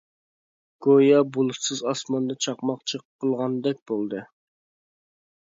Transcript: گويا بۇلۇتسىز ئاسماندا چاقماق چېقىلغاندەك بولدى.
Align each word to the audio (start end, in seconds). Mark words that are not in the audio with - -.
گويا 0.85 1.19
بۇلۇتسىز 1.35 1.83
ئاسماندا 1.91 2.39
چاقماق 2.47 2.81
چېقىلغاندەك 2.93 3.85
بولدى. 3.93 4.25